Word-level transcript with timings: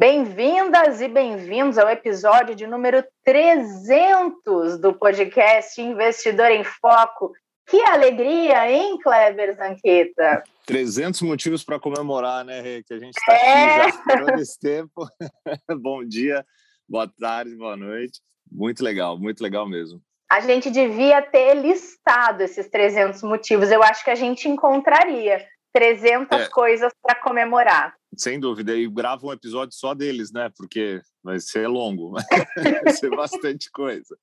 Bem-vindas 0.00 1.02
e 1.02 1.08
bem-vindos 1.08 1.76
ao 1.76 1.86
episódio 1.90 2.54
de 2.54 2.66
número 2.66 3.04
300 3.22 4.80
do 4.80 4.94
podcast 4.94 5.78
Investidor 5.78 6.50
em 6.52 6.64
Foco. 6.64 7.34
Que 7.68 7.82
alegria, 7.82 8.66
hein, 8.72 8.96
Kleber 8.96 9.54
Zanqueta? 9.54 10.42
300 10.64 11.20
motivos 11.20 11.62
para 11.62 11.78
comemorar, 11.78 12.46
né, 12.46 12.62
Rê? 12.62 12.82
Que 12.82 12.94
a 12.94 12.98
gente 12.98 13.14
está 13.14 13.34
é... 13.34 13.82
aqui 13.82 13.98
já 14.08 14.24
todo 14.24 14.40
esse 14.40 14.58
tempo. 14.58 15.06
Bom 15.82 16.02
dia, 16.02 16.46
boa 16.88 17.06
tarde, 17.06 17.54
boa 17.54 17.76
noite. 17.76 18.22
Muito 18.50 18.82
legal, 18.82 19.18
muito 19.18 19.42
legal 19.42 19.68
mesmo. 19.68 20.00
A 20.32 20.40
gente 20.40 20.70
devia 20.70 21.20
ter 21.20 21.52
listado 21.52 22.42
esses 22.42 22.70
300 22.70 23.22
motivos. 23.22 23.70
Eu 23.70 23.82
acho 23.82 24.02
que 24.02 24.10
a 24.10 24.14
gente 24.14 24.48
encontraria 24.48 25.46
300 25.72 26.40
é. 26.40 26.48
coisas 26.48 26.92
para 27.02 27.14
comemorar. 27.16 27.94
Sem 28.16 28.40
dúvida, 28.40 28.74
e 28.74 28.88
grava 28.88 29.26
um 29.26 29.32
episódio 29.32 29.74
só 29.74 29.94
deles, 29.94 30.32
né? 30.32 30.50
Porque 30.56 31.00
vai 31.22 31.38
ser 31.38 31.68
longo, 31.68 32.12
vai 32.84 32.92
ser 32.92 33.10
bastante 33.10 33.70
coisa. 33.70 34.16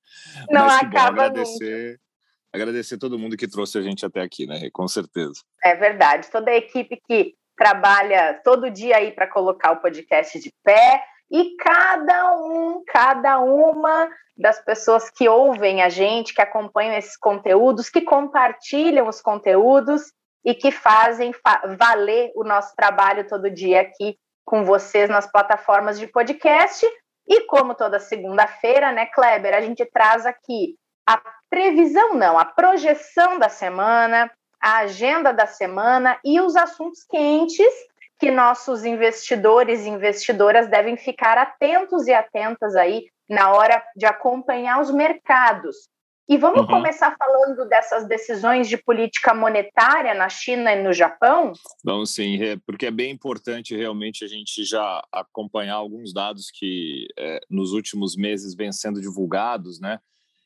Não 0.50 0.66
Mas 0.66 0.82
acaba 0.82 1.10
bom, 1.10 1.22
agradecer, 1.22 1.90
nunca. 1.90 2.00
agradecer 2.52 2.98
todo 2.98 3.18
mundo 3.18 3.36
que 3.36 3.48
trouxe 3.48 3.78
a 3.78 3.82
gente 3.82 4.04
até 4.04 4.20
aqui, 4.20 4.46
né? 4.46 4.68
Com 4.72 4.86
certeza. 4.86 5.40
É 5.64 5.74
verdade. 5.74 6.30
Toda 6.30 6.50
a 6.50 6.56
equipe 6.56 7.00
que 7.06 7.34
trabalha 7.56 8.40
todo 8.44 8.70
dia 8.70 8.96
aí 8.98 9.10
para 9.10 9.26
colocar 9.26 9.72
o 9.72 9.80
podcast 9.80 10.38
de 10.38 10.52
pé 10.62 11.02
e 11.30 11.56
cada 11.56 12.36
um, 12.36 12.82
cada 12.86 13.40
uma 13.40 14.08
das 14.36 14.64
pessoas 14.64 15.10
que 15.10 15.28
ouvem 15.28 15.82
a 15.82 15.88
gente, 15.88 16.32
que 16.32 16.40
acompanham 16.40 16.96
esses 16.96 17.16
conteúdos, 17.16 17.90
que 17.90 18.02
compartilham 18.02 19.08
os 19.08 19.20
conteúdos 19.20 20.12
e 20.44 20.54
que 20.54 20.70
fazem 20.70 21.32
fa 21.32 21.62
valer 21.78 22.32
o 22.34 22.44
nosso 22.44 22.74
trabalho 22.74 23.28
todo 23.28 23.50
dia 23.50 23.80
aqui 23.80 24.18
com 24.44 24.64
vocês 24.64 25.10
nas 25.10 25.30
plataformas 25.30 25.98
de 25.98 26.06
podcast. 26.06 26.86
E 27.26 27.46
como 27.46 27.74
toda 27.74 28.00
segunda-feira, 28.00 28.90
né, 28.92 29.06
Kleber, 29.06 29.54
a 29.54 29.60
gente 29.60 29.84
traz 29.84 30.24
aqui 30.24 30.76
a 31.06 31.20
previsão, 31.50 32.14
não, 32.14 32.38
a 32.38 32.44
projeção 32.44 33.38
da 33.38 33.48
semana, 33.48 34.30
a 34.60 34.78
agenda 34.78 35.32
da 35.32 35.46
semana 35.46 36.18
e 36.24 36.40
os 36.40 36.56
assuntos 36.56 37.04
quentes 37.04 37.72
que 38.18 38.30
nossos 38.30 38.84
investidores 38.84 39.84
e 39.84 39.88
investidoras 39.88 40.68
devem 40.68 40.96
ficar 40.96 41.38
atentos 41.38 42.06
e 42.06 42.12
atentas 42.12 42.74
aí 42.74 43.06
na 43.28 43.52
hora 43.52 43.82
de 43.94 44.06
acompanhar 44.06 44.80
os 44.80 44.90
mercados. 44.90 45.88
E 46.28 46.36
vamos 46.36 46.60
uhum. 46.60 46.66
começar 46.66 47.16
falando 47.16 47.66
dessas 47.66 48.06
decisões 48.06 48.68
de 48.68 48.76
política 48.76 49.32
monetária 49.32 50.12
na 50.12 50.28
China 50.28 50.70
e 50.72 50.82
no 50.82 50.92
Japão? 50.92 51.54
Vamos 51.82 52.10
sim, 52.10 52.38
porque 52.66 52.84
é 52.84 52.90
bem 52.90 53.10
importante 53.10 53.74
realmente 53.74 54.24
a 54.26 54.28
gente 54.28 54.62
já 54.62 55.02
acompanhar 55.10 55.76
alguns 55.76 56.12
dados 56.12 56.50
que 56.52 57.06
é, 57.18 57.40
nos 57.48 57.72
últimos 57.72 58.14
meses 58.14 58.54
vêm 58.54 58.70
sendo 58.70 59.00
divulgados, 59.00 59.80
né? 59.80 59.98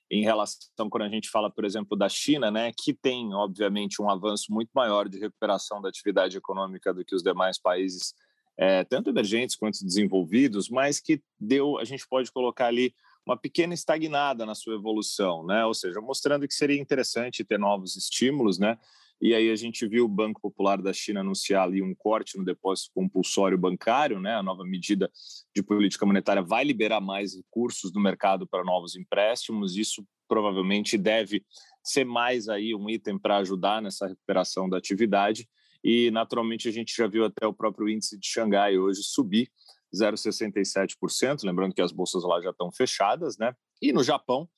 Em 0.08 0.22
relação, 0.22 0.88
quando 0.88 1.04
a 1.04 1.08
gente 1.08 1.28
fala, 1.28 1.50
por 1.50 1.64
exemplo, 1.64 1.96
da 1.96 2.08
China, 2.08 2.50
né, 2.50 2.70
que 2.76 2.92
tem, 2.92 3.34
obviamente, 3.34 4.00
um 4.00 4.10
avanço 4.10 4.52
muito 4.52 4.70
maior 4.74 5.08
de 5.08 5.18
recuperação 5.18 5.80
da 5.80 5.88
atividade 5.88 6.36
econômica 6.36 6.92
do 6.92 7.02
que 7.02 7.14
os 7.14 7.22
demais 7.22 7.58
países, 7.58 8.14
é, 8.58 8.84
tanto 8.84 9.10
emergentes 9.10 9.56
quanto 9.56 9.84
desenvolvidos, 9.84 10.68
mas 10.68 11.00
que 11.00 11.20
deu, 11.40 11.78
a 11.78 11.84
gente 11.84 12.06
pode 12.06 12.30
colocar 12.30 12.66
ali 12.66 12.94
uma 13.26 13.36
pequena 13.36 13.74
estagnada 13.74 14.44
na 14.44 14.54
sua 14.54 14.74
evolução, 14.74 15.44
né? 15.46 15.64
Ou 15.64 15.74
seja, 15.74 16.00
mostrando 16.00 16.46
que 16.46 16.54
seria 16.54 16.80
interessante 16.80 17.44
ter 17.44 17.58
novos 17.58 17.96
estímulos, 17.96 18.58
né? 18.58 18.78
E 19.20 19.34
aí 19.34 19.50
a 19.50 19.56
gente 19.56 19.86
viu 19.86 20.04
o 20.04 20.08
Banco 20.08 20.40
Popular 20.40 20.82
da 20.82 20.92
China 20.92 21.20
anunciar 21.20 21.62
ali 21.62 21.80
um 21.80 21.94
corte 21.94 22.36
no 22.36 22.44
depósito 22.44 22.90
compulsório 22.92 23.56
bancário, 23.56 24.18
né? 24.18 24.34
A 24.34 24.42
nova 24.42 24.64
medida 24.64 25.08
de 25.54 25.62
política 25.62 26.04
monetária 26.04 26.42
vai 26.42 26.64
liberar 26.64 27.00
mais 27.00 27.36
recursos 27.36 27.92
no 27.92 28.00
mercado 28.00 28.48
para 28.48 28.64
novos 28.64 28.96
empréstimos. 28.96 29.76
Isso 29.76 30.04
provavelmente 30.26 30.98
deve 30.98 31.44
ser 31.84 32.04
mais 32.04 32.48
aí 32.48 32.74
um 32.74 32.90
item 32.90 33.16
para 33.16 33.36
ajudar 33.36 33.80
nessa 33.80 34.08
recuperação 34.08 34.68
da 34.68 34.78
atividade. 34.78 35.48
E 35.84 36.10
naturalmente 36.10 36.68
a 36.68 36.72
gente 36.72 36.92
já 36.96 37.06
viu 37.06 37.24
até 37.24 37.46
o 37.46 37.54
próprio 37.54 37.88
índice 37.88 38.18
de 38.18 38.26
Xangai 38.26 38.76
hoje 38.76 39.02
subir 39.04 39.48
0,67%, 39.94 41.44
lembrando 41.44 41.74
que 41.74 41.82
as 41.82 41.92
bolsas 41.92 42.24
lá 42.24 42.40
já 42.40 42.50
estão 42.50 42.70
fechadas, 42.72 43.36
né? 43.36 43.54
E 43.80 43.92
no 43.92 44.02
Japão, 44.02 44.48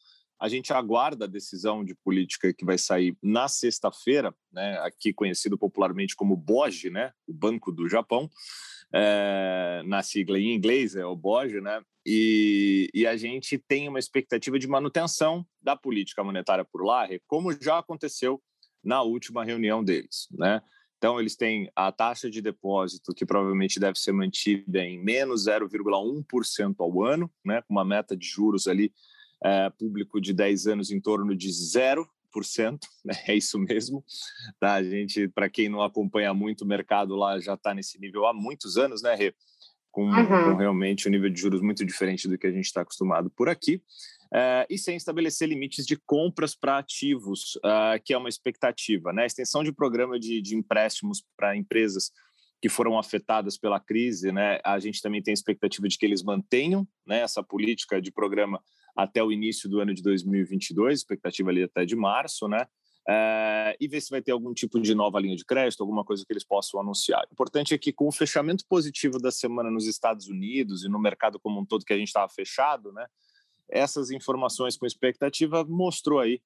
a 0.40 0.48
gente 0.48 0.72
aguarda 0.72 1.24
a 1.24 1.28
decisão 1.28 1.84
de 1.84 1.94
política 1.94 2.52
que 2.52 2.64
vai 2.64 2.76
sair 2.76 3.16
na 3.22 3.48
sexta-feira, 3.48 4.34
né? 4.52 4.78
Aqui 4.80 5.12
conhecido 5.12 5.56
popularmente 5.56 6.16
como 6.16 6.36
BOJ, 6.36 6.90
né? 6.90 7.12
O 7.26 7.32
Banco 7.32 7.72
do 7.72 7.88
Japão, 7.88 8.30
é, 8.92 9.82
na 9.86 10.02
sigla 10.02 10.38
em 10.38 10.54
inglês 10.54 10.94
é 10.96 11.04
o 11.04 11.16
BOJ, 11.16 11.60
né? 11.60 11.82
E, 12.06 12.90
e, 12.92 13.06
a 13.06 13.16
gente 13.16 13.56
tem 13.56 13.88
uma 13.88 13.98
expectativa 13.98 14.58
de 14.58 14.68
manutenção 14.68 15.46
da 15.62 15.74
política 15.74 16.22
monetária 16.22 16.64
por 16.64 16.84
lá, 16.84 17.08
como 17.26 17.50
já 17.58 17.78
aconteceu 17.78 18.42
na 18.84 19.00
última 19.00 19.42
reunião 19.42 19.82
deles, 19.82 20.28
né? 20.30 20.60
Então, 21.04 21.20
eles 21.20 21.36
têm 21.36 21.70
a 21.76 21.92
taxa 21.92 22.30
de 22.30 22.40
depósito, 22.40 23.12
que 23.12 23.26
provavelmente 23.26 23.78
deve 23.78 23.98
ser 23.98 24.12
mantida 24.12 24.82
em 24.82 24.98
menos 25.04 25.44
0,1% 25.46 26.76
ao 26.78 27.04
ano, 27.04 27.30
né, 27.44 27.60
com 27.60 27.74
uma 27.74 27.84
meta 27.84 28.16
de 28.16 28.26
juros 28.26 28.66
ali 28.66 28.90
é, 29.44 29.68
público 29.68 30.18
de 30.18 30.32
10 30.32 30.66
anos 30.66 30.90
em 30.90 30.98
torno 30.98 31.36
de 31.36 31.50
0%, 31.50 32.06
né, 33.04 33.14
é 33.28 33.36
isso 33.36 33.58
mesmo. 33.58 34.02
Tá? 34.58 34.76
A 34.76 34.82
gente, 34.82 35.28
para 35.28 35.50
quem 35.50 35.68
não 35.68 35.82
acompanha 35.82 36.32
muito 36.32 36.62
o 36.62 36.66
mercado 36.66 37.14
lá, 37.14 37.38
já 37.38 37.52
está 37.52 37.74
nesse 37.74 38.00
nível 38.00 38.24
há 38.24 38.32
muitos 38.32 38.78
anos, 38.78 39.02
né, 39.02 39.14
Rê? 39.14 39.34
Com, 39.90 40.06
uhum. 40.06 40.26
com 40.26 40.56
realmente 40.56 41.06
um 41.06 41.10
nível 41.10 41.28
de 41.28 41.38
juros 41.38 41.60
muito 41.60 41.84
diferente 41.84 42.26
do 42.26 42.38
que 42.38 42.46
a 42.46 42.50
gente 42.50 42.64
está 42.64 42.80
acostumado 42.80 43.28
por 43.28 43.50
aqui. 43.50 43.82
Uh, 44.34 44.66
e 44.68 44.76
sem 44.76 44.96
estabelecer 44.96 45.48
limites 45.48 45.86
de 45.86 45.96
compras 45.96 46.56
para 46.56 46.78
ativos, 46.78 47.54
uh, 47.56 48.02
que 48.04 48.12
é 48.12 48.18
uma 48.18 48.28
expectativa. 48.28 49.12
Né? 49.12 49.22
A 49.22 49.26
extensão 49.26 49.62
de 49.62 49.72
programa 49.72 50.18
de, 50.18 50.42
de 50.42 50.56
empréstimos 50.56 51.22
para 51.36 51.56
empresas 51.56 52.10
que 52.60 52.68
foram 52.68 52.98
afetadas 52.98 53.56
pela 53.56 53.78
crise, 53.78 54.32
né? 54.32 54.58
a 54.64 54.80
gente 54.80 55.00
também 55.00 55.22
tem 55.22 55.32
expectativa 55.32 55.86
de 55.86 55.96
que 55.96 56.04
eles 56.04 56.22
mantenham 56.24 56.84
né, 57.06 57.20
essa 57.20 57.44
política 57.44 58.02
de 58.02 58.10
programa 58.10 58.60
até 58.96 59.22
o 59.22 59.30
início 59.30 59.68
do 59.68 59.80
ano 59.80 59.94
de 59.94 60.02
2022, 60.02 60.98
expectativa 60.98 61.50
ali 61.50 61.62
até 61.62 61.84
de 61.84 61.94
março, 61.94 62.48
né? 62.48 62.66
Uh, 63.06 63.76
e 63.78 63.86
ver 63.86 64.00
se 64.00 64.08
vai 64.08 64.22
ter 64.22 64.32
algum 64.32 64.54
tipo 64.54 64.80
de 64.80 64.94
nova 64.94 65.20
linha 65.20 65.36
de 65.36 65.44
crédito, 65.44 65.82
alguma 65.82 66.04
coisa 66.04 66.24
que 66.26 66.32
eles 66.32 66.44
possam 66.44 66.80
anunciar. 66.80 67.22
O 67.28 67.32
importante 67.32 67.74
é 67.74 67.78
que, 67.78 67.92
com 67.92 68.08
o 68.08 68.12
fechamento 68.12 68.64
positivo 68.66 69.18
da 69.18 69.30
semana 69.30 69.70
nos 69.70 69.86
Estados 69.86 70.26
Unidos 70.26 70.84
e 70.84 70.88
no 70.88 70.98
mercado 70.98 71.38
como 71.38 71.60
um 71.60 71.66
todo, 71.66 71.84
que 71.84 71.92
a 71.92 71.98
gente 71.98 72.08
estava 72.08 72.30
fechado, 72.30 72.92
né? 72.92 73.04
Essas 73.70 74.10
informações 74.10 74.76
com 74.76 74.86
expectativa 74.86 75.64
mostrou 75.64 76.20
aí 76.20 76.40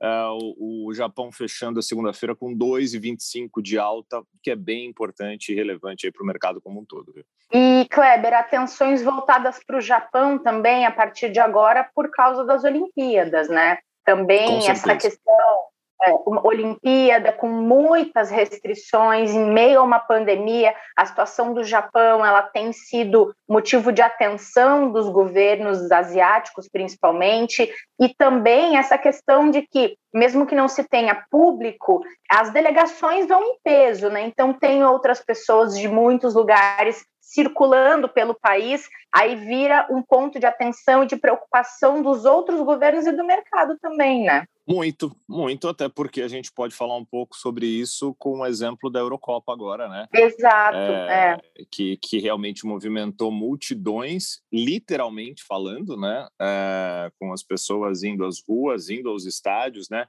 uh, 0.00 0.54
o, 0.56 0.88
o, 0.88 0.94
Japão 0.94 1.30
fechando 1.32 1.78
a 1.78 1.82
segunda-feira 1.82 2.34
com 2.34 2.56
2,25 2.56 3.62
de 3.62 3.78
alta, 3.78 4.22
que 4.42 4.50
é 4.50 4.56
bem 4.56 4.86
importante 4.86 5.52
e 5.52 5.54
relevante 5.54 6.10
para 6.10 6.22
o 6.22 6.26
mercado 6.26 6.60
como 6.60 6.80
um 6.80 6.84
todo. 6.84 7.12
Viu? 7.12 7.24
E, 7.52 7.86
Kleber, 7.90 8.34
atenções 8.34 9.02
voltadas 9.02 9.62
para 9.64 9.78
o 9.78 9.80
Japão 9.80 10.38
também 10.38 10.86
a 10.86 10.90
partir 10.90 11.30
de 11.30 11.40
agora 11.40 11.88
por 11.94 12.10
causa 12.10 12.44
das 12.44 12.64
Olimpíadas, 12.64 13.48
né? 13.48 13.78
Também 14.04 14.68
essa 14.68 14.96
questão 14.96 15.68
é, 16.02 16.12
Olimpíada 16.44 17.32
com 17.32 17.48
muitas 17.48 18.30
restrições 18.30 19.32
em 19.32 19.50
meio 19.52 19.80
a 19.80 19.82
uma 19.82 19.98
pandemia. 19.98 20.74
A 20.96 21.04
situação 21.04 21.52
do 21.52 21.64
Japão 21.64 22.24
ela 22.24 22.42
tem 22.42 22.72
sido 22.72 23.34
motivo 23.48 23.92
de 23.92 24.00
atenção 24.00 24.92
dos 24.92 25.08
governos 25.08 25.90
asiáticos, 25.90 26.68
principalmente, 26.68 27.68
e 28.00 28.14
também 28.14 28.76
essa 28.76 28.96
questão 28.96 29.50
de 29.50 29.62
que, 29.62 29.96
mesmo 30.14 30.46
que 30.46 30.54
não 30.54 30.68
se 30.68 30.84
tenha 30.84 31.24
público, 31.30 32.02
as 32.30 32.50
delegações 32.50 33.26
vão 33.26 33.42
em 33.42 33.58
peso, 33.64 34.08
né? 34.08 34.22
Então 34.22 34.52
tem 34.52 34.84
outras 34.84 35.20
pessoas 35.20 35.76
de 35.76 35.88
muitos 35.88 36.34
lugares 36.34 37.04
circulando 37.20 38.08
pelo 38.08 38.34
país, 38.34 38.88
aí 39.12 39.36
vira 39.36 39.86
um 39.90 40.00
ponto 40.00 40.40
de 40.40 40.46
atenção 40.46 41.02
e 41.02 41.06
de 41.06 41.16
preocupação 41.16 42.00
dos 42.00 42.24
outros 42.24 42.60
governos 42.62 43.06
e 43.06 43.12
do 43.12 43.24
mercado 43.24 43.76
também, 43.80 44.24
né? 44.24 44.46
Muito, 44.68 45.16
muito, 45.26 45.66
até 45.66 45.88
porque 45.88 46.20
a 46.20 46.28
gente 46.28 46.52
pode 46.52 46.74
falar 46.74 46.94
um 46.94 47.04
pouco 47.04 47.34
sobre 47.34 47.64
isso 47.66 48.14
com 48.18 48.40
o 48.40 48.46
exemplo 48.46 48.90
da 48.90 49.00
Eurocopa 49.00 49.50
agora, 49.50 49.88
né? 49.88 50.06
Exato, 50.12 50.76
é, 50.76 51.40
é. 51.56 51.64
Que, 51.70 51.96
que 51.96 52.18
realmente 52.18 52.66
movimentou 52.66 53.32
multidões, 53.32 54.42
literalmente 54.52 55.42
falando, 55.42 55.96
né? 55.96 56.28
É, 56.38 57.10
com 57.18 57.32
as 57.32 57.42
pessoas 57.42 58.02
indo 58.02 58.26
às 58.26 58.42
ruas, 58.46 58.90
indo 58.90 59.08
aos 59.08 59.24
estádios, 59.24 59.88
né? 59.88 60.06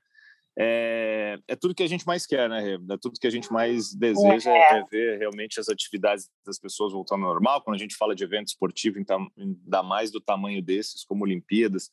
É, 0.57 1.39
é, 1.47 1.55
tudo 1.55 1.73
que 1.73 1.83
a 1.83 1.88
gente 1.88 2.05
mais 2.05 2.25
quer, 2.25 2.50
né? 2.50 2.73
É 2.73 2.97
tudo 3.01 3.17
que 3.17 3.27
a 3.27 3.31
gente 3.31 3.50
mais 3.53 3.94
deseja 3.94 4.51
é. 4.51 4.79
é 4.79 4.83
ver 4.91 5.19
realmente 5.19 5.57
as 5.57 5.69
atividades 5.69 6.29
das 6.45 6.59
pessoas 6.59 6.91
voltando 6.91 7.25
ao 7.25 7.31
normal. 7.31 7.62
Quando 7.62 7.75
a 7.75 7.79
gente 7.79 7.95
fala 7.95 8.13
de 8.13 8.25
evento 8.25 8.47
esportivo, 8.47 9.00
então, 9.00 9.31
ainda 9.38 9.81
mais 9.81 10.12
do 10.12 10.19
tamanho 10.19 10.62
desses, 10.62 11.05
como 11.05 11.23
Olimpíadas, 11.23 11.89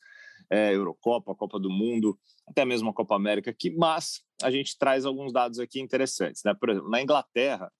é, 0.50 0.75
Eurocopa, 0.75 1.34
Copa 1.34 1.58
do 1.58 1.70
Mundo, 1.70 2.19
até 2.46 2.64
mesmo 2.64 2.90
a 2.90 2.94
Copa 2.94 3.16
América, 3.16 3.52
que, 3.52 3.70
mas 3.70 4.22
a 4.43 4.50
gente 4.50 4.78
traz 4.78 5.04
alguns 5.04 5.32
dados 5.32 5.58
aqui 5.58 5.81
interessantes. 5.81 6.43
Né? 6.44 6.54
Por 6.54 6.70
exemplo, 6.70 6.90
na 6.90 7.02
Inglaterra, 7.02 7.72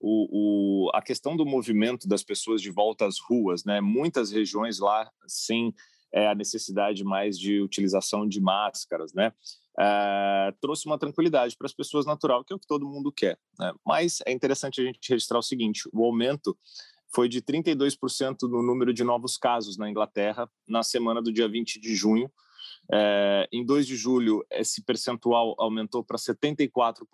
o, 0.00 0.86
o, 0.86 0.90
a 0.94 1.02
questão 1.02 1.36
do 1.36 1.46
movimento 1.46 2.08
das 2.08 2.22
pessoas 2.22 2.60
de 2.60 2.70
volta 2.70 3.06
às 3.06 3.16
ruas, 3.20 3.64
né? 3.64 3.80
muitas 3.80 4.30
regiões 4.32 4.78
lá 4.78 5.10
sem 5.26 5.74
é, 6.12 6.28
a 6.28 6.34
necessidade 6.34 7.02
mais 7.04 7.38
de 7.38 7.60
utilização 7.60 8.28
de 8.28 8.40
máscaras, 8.40 9.14
né? 9.14 9.32
É, 9.80 10.52
trouxe 10.60 10.84
uma 10.84 10.98
tranquilidade 10.98 11.56
para 11.56 11.64
as 11.64 11.72
pessoas 11.72 12.04
natural, 12.04 12.44
que 12.44 12.52
é 12.52 12.56
o 12.56 12.58
que 12.58 12.66
todo 12.66 12.86
mundo 12.86 13.10
quer. 13.10 13.38
Né? 13.58 13.72
Mas 13.86 14.18
é 14.26 14.30
interessante 14.30 14.82
a 14.82 14.84
gente 14.84 14.98
registrar 15.08 15.38
o 15.38 15.42
seguinte: 15.42 15.88
o 15.92 16.04
aumento 16.04 16.56
foi 17.14 17.28
de 17.28 17.42
32% 17.42 18.42
no 18.42 18.62
número 18.62 18.92
de 18.92 19.04
novos 19.04 19.36
casos 19.36 19.76
na 19.76 19.88
Inglaterra 19.88 20.48
na 20.66 20.82
semana 20.82 21.20
do 21.20 21.32
dia 21.32 21.48
20 21.48 21.80
de 21.80 21.94
junho. 21.94 22.30
É, 22.92 23.48
em 23.52 23.64
2 23.64 23.86
de 23.86 23.96
julho, 23.96 24.44
esse 24.50 24.82
percentual 24.82 25.54
aumentou 25.58 26.02
para 26.02 26.16
74%. 26.16 27.04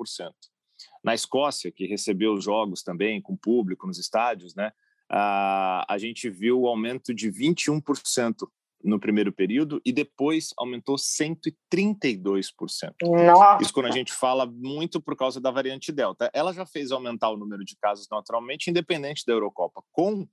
Na 1.03 1.15
Escócia, 1.15 1.71
que 1.71 1.87
recebeu 1.87 2.33
os 2.35 2.45
jogos 2.45 2.83
também 2.83 3.21
com 3.21 3.37
público 3.37 3.87
nos 3.87 3.99
estádios, 3.99 4.55
né, 4.55 4.73
a, 5.11 5.85
a 5.89 5.99
gente 5.99 6.29
viu 6.29 6.61
o 6.61 6.69
aumento 6.69 7.15
de 7.15 7.31
21% 7.31 8.49
no 8.83 9.01
primeiro 9.01 9.33
período 9.33 9.81
e 9.85 9.93
depois 9.93 10.55
aumentou 10.57 10.97
132%. 10.97 12.93
Nossa. 13.03 13.63
Isso 13.63 13.73
quando 13.73 13.87
a 13.87 13.91
gente 13.91 14.13
fala 14.13 14.47
muito 14.47 15.01
por 15.01 15.17
causa 15.17 15.41
da 15.41 15.51
variante 15.51 15.91
Delta. 15.91 16.31
Ela 16.33 16.53
já 16.53 16.65
fez 16.65 16.93
aumentar 16.93 17.31
o 17.31 17.37
número 17.37 17.65
de 17.65 17.77
casos 17.77 18.07
naturalmente, 18.11 18.71
independente 18.71 19.25
da 19.27 19.33
Eurocopa. 19.33 19.83
Com 19.93 20.27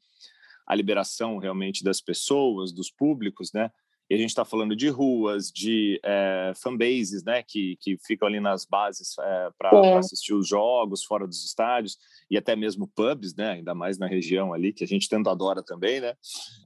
a 0.67 0.75
liberação 0.75 1.37
realmente 1.37 1.83
das 1.83 2.01
pessoas, 2.01 2.71
dos 2.71 2.91
públicos, 2.91 3.51
né? 3.53 3.71
E 4.09 4.13
a 4.13 4.17
gente 4.17 4.29
está 4.29 4.45
falando 4.45 4.75
de 4.75 4.87
ruas, 4.87 5.47
de 5.47 5.99
é, 6.03 6.53
fanbases, 6.55 7.23
né, 7.23 7.41
que, 7.41 7.75
que 7.81 7.97
ficam 8.05 8.27
ali 8.27 8.39
nas 8.39 8.63
bases 8.63 9.15
é, 9.19 9.49
para 9.57 9.97
assistir 9.97 10.33
os 10.33 10.47
jogos 10.47 11.03
fora 11.03 11.25
dos 11.25 11.43
estádios 11.43 11.97
e 12.29 12.37
até 12.37 12.55
mesmo 12.55 12.87
pubs, 12.95 13.35
né, 13.35 13.53
ainda 13.53 13.73
mais 13.73 13.97
na 13.97 14.05
região 14.05 14.53
ali 14.53 14.71
que 14.71 14.83
a 14.83 14.87
gente 14.87 15.09
tanto 15.09 15.27
adora 15.27 15.63
também, 15.63 16.01
né. 16.01 16.13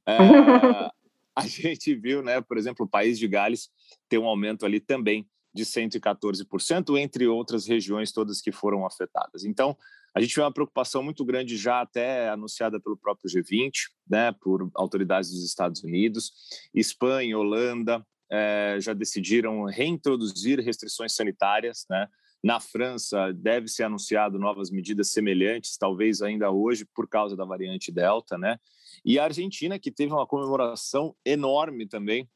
É, 0.05 0.17
a 1.39 1.47
gente 1.47 1.95
viu, 1.95 2.21
né, 2.21 2.41
por 2.41 2.57
exemplo, 2.57 2.86
o 2.86 2.89
país 2.89 3.18
de 3.18 3.27
Gales 3.27 3.69
ter 4.07 4.18
um 4.18 4.27
aumento 4.27 4.65
ali 4.65 4.80
também 4.80 5.27
de 5.53 5.65
114%, 5.65 6.97
entre 6.97 7.27
outras 7.27 7.65
regiões 7.65 8.12
todas 8.12 8.41
que 8.41 8.51
foram 8.51 8.86
afetadas. 8.86 9.44
Então, 9.44 9.75
a 10.15 10.21
gente 10.21 10.36
vê 10.36 10.41
uma 10.41 10.53
preocupação 10.53 11.03
muito 11.03 11.24
grande 11.24 11.57
já 11.57 11.81
até 11.81 12.30
anunciada 12.30 12.80
pelo 12.80 12.97
próprio 12.97 13.30
G20, 13.30 13.71
né, 14.09 14.31
por 14.31 14.69
autoridades 14.75 15.31
dos 15.31 15.44
Estados 15.44 15.83
Unidos, 15.83 16.31
Espanha, 16.74 17.38
Holanda 17.38 18.06
é, 18.31 18.77
já 18.80 18.94
decidiram 18.94 19.63
reintroduzir 19.65 20.59
restrições 20.59 21.15
sanitárias, 21.15 21.85
né, 21.89 22.07
na 22.44 22.59
França, 22.59 23.33
deve 23.33 23.68
ser 23.68 23.83
anunciado 23.83 24.39
novas 24.39 24.71
medidas 24.71 25.12
semelhantes, 25.12 25.77
talvez 25.77 26.21
ainda 26.21 26.50
hoje, 26.50 26.85
por 26.95 27.07
causa 27.07 27.35
da 27.35 27.44
variante 27.44 27.92
Delta, 27.92 28.38
né? 28.38 28.57
E 29.03 29.18
a 29.19 29.25
Argentina, 29.25 29.80
que 29.80 29.91
teve 29.91 30.13
uma 30.13 30.27
comemoração 30.27 31.15
enorme 31.25 31.88
também, 31.88 32.30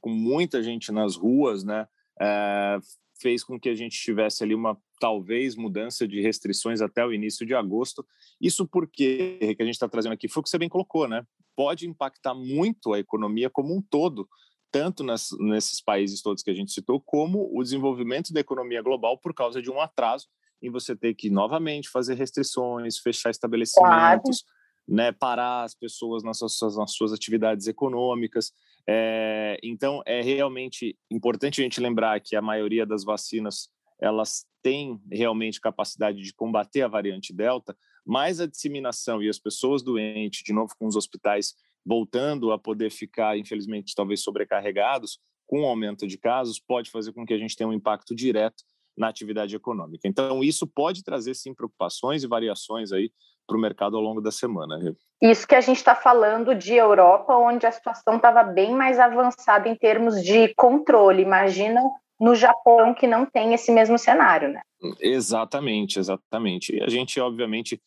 com 0.00 0.10
muita 0.10 0.62
gente 0.62 0.90
nas 0.92 1.16
ruas, 1.16 1.64
né? 1.64 1.86
É, 2.20 2.78
fez 3.20 3.44
com 3.44 3.58
que 3.58 3.68
a 3.68 3.74
gente 3.74 3.98
tivesse 3.98 4.42
ali 4.42 4.54
uma 4.54 4.76
talvez 5.00 5.56
mudança 5.56 6.06
de 6.06 6.20
restrições 6.20 6.80
até 6.80 7.04
o 7.04 7.12
início 7.12 7.46
de 7.46 7.54
agosto. 7.54 8.06
Isso 8.40 8.66
porque 8.66 9.38
que 9.56 9.62
a 9.62 9.64
gente 9.64 9.74
está 9.74 9.88
trazendo 9.88 10.12
aqui 10.12 10.28
foi 10.28 10.40
o 10.40 10.44
que 10.44 10.50
você 10.50 10.58
bem 10.58 10.68
colocou, 10.68 11.08
né? 11.08 11.24
Pode 11.56 11.86
impactar 11.86 12.34
muito 12.34 12.92
a 12.92 12.98
economia 12.98 13.48
como 13.48 13.76
um 13.76 13.82
todo, 13.82 14.28
tanto 14.70 15.04
nas, 15.04 15.28
nesses 15.38 15.80
países 15.80 16.20
todos 16.20 16.42
que 16.42 16.50
a 16.50 16.54
gente 16.54 16.72
citou, 16.72 17.00
como 17.00 17.48
o 17.52 17.62
desenvolvimento 17.62 18.32
da 18.32 18.40
economia 18.40 18.82
global 18.82 19.18
por 19.18 19.32
causa 19.32 19.62
de 19.62 19.70
um 19.70 19.80
atraso 19.80 20.26
em 20.60 20.70
você 20.70 20.96
ter 20.96 21.14
que 21.14 21.30
novamente 21.30 21.88
fazer 21.90 22.14
restrições, 22.14 22.98
fechar 22.98 23.30
estabelecimentos, 23.30 24.42
claro. 24.42 24.54
Né, 24.86 25.12
parar 25.12 25.64
as 25.64 25.74
pessoas 25.74 26.22
nas 26.22 26.38
suas, 26.38 26.76
nas 26.76 26.92
suas 26.92 27.12
atividades 27.12 27.66
econômicas. 27.66 28.52
É, 28.86 29.58
então, 29.62 30.02
é 30.06 30.20
realmente 30.20 30.96
importante 31.10 31.60
a 31.60 31.64
gente 31.64 31.80
lembrar 31.80 32.20
que 32.20 32.36
a 32.36 32.42
maioria 32.42 32.84
das 32.84 33.04
vacinas 33.04 33.68
elas 34.00 34.44
têm 34.62 35.00
realmente 35.10 35.60
capacidade 35.60 36.20
de 36.20 36.34
combater 36.34 36.82
a 36.82 36.88
variante 36.88 37.32
Delta, 37.32 37.76
mas 38.04 38.40
a 38.40 38.46
disseminação 38.46 39.22
e 39.22 39.28
as 39.28 39.38
pessoas 39.38 39.82
doentes, 39.82 40.42
de 40.42 40.52
novo 40.52 40.74
com 40.78 40.86
os 40.86 40.96
hospitais 40.96 41.54
voltando 41.86 42.50
a 42.50 42.58
poder 42.58 42.90
ficar, 42.90 43.36
infelizmente, 43.38 43.94
talvez 43.94 44.22
sobrecarregados 44.22 45.18
com 45.46 45.62
o 45.62 45.66
aumento 45.66 46.06
de 46.06 46.16
casos, 46.16 46.58
pode 46.58 46.90
fazer 46.90 47.12
com 47.12 47.26
que 47.26 47.34
a 47.34 47.38
gente 47.38 47.54
tenha 47.54 47.68
um 47.68 47.72
impacto 47.72 48.14
direto 48.14 48.64
na 48.96 49.08
atividade 49.08 49.54
econômica. 49.54 50.08
Então, 50.08 50.42
isso 50.42 50.66
pode 50.66 51.02
trazer, 51.02 51.34
sim, 51.34 51.54
preocupações 51.54 52.22
e 52.22 52.26
variações 52.26 52.92
aí 52.92 53.10
para 53.46 53.56
o 53.56 53.60
mercado 53.60 53.96
ao 53.96 54.02
longo 54.02 54.20
da 54.20 54.30
semana. 54.30 54.78
Isso 55.20 55.46
que 55.46 55.54
a 55.54 55.60
gente 55.60 55.76
está 55.76 55.94
falando 55.94 56.54
de 56.54 56.74
Europa, 56.74 57.36
onde 57.36 57.66
a 57.66 57.72
situação 57.72 58.16
estava 58.16 58.42
bem 58.42 58.74
mais 58.74 58.98
avançada 58.98 59.68
em 59.68 59.74
termos 59.74 60.22
de 60.22 60.54
controle. 60.54 61.22
Imagina 61.22 61.80
no 62.20 62.34
Japão, 62.34 62.94
que 62.94 63.06
não 63.06 63.26
tem 63.26 63.54
esse 63.54 63.72
mesmo 63.72 63.98
cenário, 63.98 64.48
né? 64.48 64.62
Exatamente, 65.00 65.98
exatamente. 65.98 66.76
E 66.76 66.82
a 66.82 66.88
gente, 66.88 67.18
obviamente, 67.20 67.80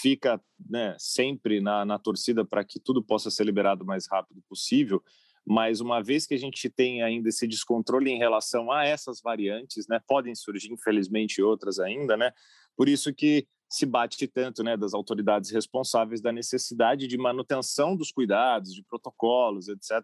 fica 0.00 0.40
né, 0.68 0.96
sempre 0.98 1.60
na, 1.60 1.84
na 1.84 1.98
torcida 1.98 2.44
para 2.44 2.64
que 2.64 2.80
tudo 2.80 3.02
possa 3.02 3.30
ser 3.30 3.44
liberado 3.44 3.84
o 3.84 3.86
mais 3.86 4.06
rápido 4.10 4.42
possível, 4.48 5.02
mas 5.46 5.80
uma 5.80 6.02
vez 6.02 6.26
que 6.26 6.34
a 6.34 6.38
gente 6.38 6.70
tem 6.70 7.02
ainda 7.02 7.28
esse 7.28 7.46
descontrole 7.46 8.10
em 8.10 8.18
relação 8.18 8.72
a 8.72 8.84
essas 8.84 9.20
variantes, 9.20 9.86
né, 9.88 10.00
podem 10.06 10.34
surgir 10.34 10.72
infelizmente 10.72 11.42
outras 11.42 11.78
ainda, 11.78 12.16
né, 12.16 12.32
por 12.76 12.88
isso 12.88 13.12
que 13.12 13.46
se 13.74 13.84
bate 13.84 14.28
tanto, 14.28 14.62
né, 14.62 14.76
das 14.76 14.94
autoridades 14.94 15.50
responsáveis 15.50 16.20
da 16.20 16.30
necessidade 16.30 17.08
de 17.08 17.18
manutenção 17.18 17.96
dos 17.96 18.12
cuidados, 18.12 18.72
de 18.72 18.84
protocolos, 18.84 19.68
etc. 19.68 20.00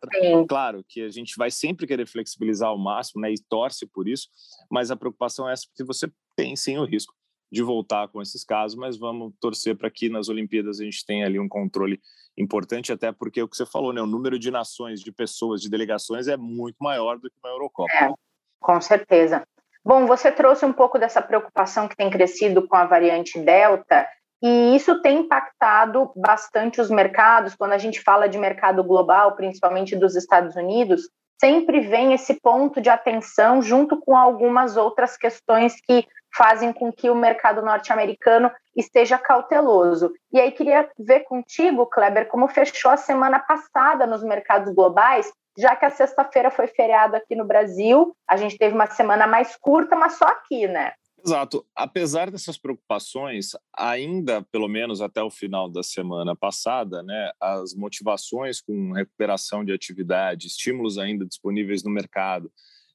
Claro 0.49 0.85
que 0.89 1.03
a 1.03 1.09
gente 1.09 1.37
vai 1.37 1.53
sempre 1.53 1.87
querer 1.87 2.05
flexibilizar 2.07 2.69
ao 2.69 2.79
máximo, 2.79 3.23
né, 3.23 3.33
e 3.33 3.37
torce 3.49 3.87
por 3.87 4.09
isso, 4.09 4.29
mas 4.69 4.91
a 4.91 4.97
preocupação 4.97 5.49
é 5.49 5.53
essa 5.53 5.69
porque 5.69 5.85
você 5.85 6.11
tem 6.35 6.57
sim 6.57 6.79
o 6.79 6.85
risco 6.85 7.15
de 7.53 7.62
voltar 7.62 8.09
com 8.09 8.21
esses 8.21 8.43
casos, 8.43 8.77
mas 8.77 8.97
vamos 8.97 9.33
torcer 9.41 9.77
para 9.77 9.89
que 9.89 10.09
nas 10.09 10.29
Olimpíadas 10.29 10.81
a 10.81 10.85
gente 10.85 11.07
tenha 11.07 11.27
ali 11.27 11.39
um 11.39 11.49
controle 11.49 12.00
importante, 12.37 12.93
até 12.93 13.12
porque 13.12 13.41
o 13.41 13.49
que 13.49 13.57
você 13.57 13.67
falou, 13.67 13.93
né, 13.93 14.03
o 14.03 14.07
número 14.07 14.37
de 14.37 14.50
nações, 14.50 15.00
de 15.00 15.12
pessoas, 15.12 15.61
de 15.61 15.71
delegações 15.71 16.27
é 16.27 16.37
muito 16.37 16.77
maior 16.81 17.21
do 17.21 17.31
que 17.31 17.37
uma 17.43 17.53
Eurocopa. 17.53 17.93
É, 17.93 18.12
com 18.61 18.81
certeza. 18.81 19.47
Bom, 19.85 20.07
você 20.07 20.31
trouxe 20.31 20.65
um 20.65 20.73
pouco 20.73 20.99
dessa 20.99 21.23
preocupação 21.23 21.89
que 21.89 21.97
tem 21.97 22.11
crescido 22.11 22.67
com 22.69 22.77
a 22.77 22.85
variante 22.85 23.39
Delta, 23.39 24.07
e 24.43 24.75
isso 24.75 25.01
tem 25.03 25.21
impactado 25.21 26.11
bastante 26.17 26.81
os 26.81 26.91
mercados. 26.91 27.55
Quando 27.55 27.73
a 27.73 27.79
gente 27.79 28.01
fala 28.01 28.29
de 28.29 28.39
mercado 28.39 28.83
global, 28.83 29.37
principalmente 29.37 29.97
dos 29.97 30.17
Estados 30.17 30.57
Unidos, 30.57 31.03
sempre 31.39 31.81
vem 31.81 32.13
esse 32.13 32.35
ponto 32.41 32.81
de 32.81 32.89
atenção 32.89 33.63
junto 33.63 33.99
com 33.99 34.17
algumas 34.17 34.77
outras 34.77 35.17
questões 35.17 35.75
que 35.87 36.07
fazem 36.35 36.73
com 36.73 36.93
que 36.93 37.11
o 37.11 37.15
mercado 37.15 37.61
norte-americano 37.61 38.51
esteja 38.77 39.19
cauteloso. 39.19 40.13
E 40.33 40.41
aí 40.41 40.53
queria 40.53 40.89
ver 40.99 41.21
contigo, 41.21 41.87
Kleber, 41.87 42.29
como 42.29 42.49
fechou 42.49 42.91
a 42.91 42.97
semana 42.97 43.39
passada 43.39 44.07
nos 44.07 44.23
mercados 44.23 44.73
globais, 44.75 45.31
já 45.61 45.76
que 45.76 45.85
a 45.85 45.90
sexta-feira 45.90 46.50
foi 46.50 46.67
feriado 46.67 47.17
aqui 47.17 47.37
no 47.37 47.47
Brasil, 47.47 48.17
a 48.29 48.37
gente 48.37 48.57
teve 48.57 48.75
uma 48.75 48.87
semana 48.87 49.26
mais 49.26 49.57
curta, 49.57 49.95
mas 49.95 50.14
só 50.14 50.25
aqui, 50.25 50.67
né? 50.67 50.93
Exato. 51.25 51.67
Apesar 51.76 52.31
dessas 52.31 52.57
preocupações, 52.57 53.50
ainda, 53.76 54.43
pelo 54.50 54.69
menos 54.69 55.02
até 55.02 55.23
o 55.23 55.31
final 55.31 55.69
da 55.69 55.83
semana 55.83 56.35
passada, 56.35 57.02
né, 57.02 57.31
as 57.38 57.75
motivações 57.75 58.61
com 58.61 58.93
recuperação 58.93 59.64
de 59.64 59.73
atividade, 59.73 60.47
estímulos 60.47 60.97
ainda 60.97 61.26
disponíveis 61.26 61.85
no 61.85 61.90
mercado, 61.90 62.50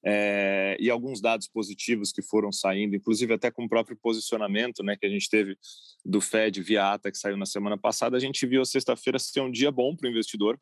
é, 0.08 0.78
e 0.80 0.90
alguns 0.90 1.20
dados 1.20 1.48
positivos 1.48 2.12
que 2.12 2.22
foram 2.22 2.52
saindo, 2.52 2.96
inclusive 2.96 3.34
até 3.34 3.50
com 3.50 3.66
o 3.66 3.70
próprio 3.70 3.98
posicionamento 3.98 4.84
né, 4.84 4.96
que 4.96 5.06
a 5.06 5.10
gente 5.10 5.30
teve 5.30 5.58
do 6.04 6.22
Fed 6.22 6.62
via 6.62 6.94
ata 6.94 7.12
que 7.12 7.18
saiu 7.18 7.38
na 7.38 7.46
semana 7.46 7.78
passada, 7.78 8.16
a 8.16 8.20
gente 8.20 8.46
viu 8.46 8.62
a 8.62 8.66
sexta-feira 8.66 9.18
ser 9.18 9.42
um 9.42 9.52
dia 9.52 9.72
bom 9.72 9.96
para 9.96 10.08
o 10.08 10.12
investidor 10.12 10.60